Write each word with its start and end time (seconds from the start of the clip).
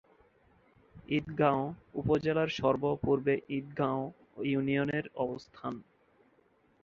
ঈদগাঁও 1.09 1.63
উপজেলার 1.93 2.49
সর্ব-পূর্বে 2.59 3.33
ঈদগাঁও 3.57 4.01
ইউনিয়নের 4.43 5.05
অবস্থান। 5.17 5.73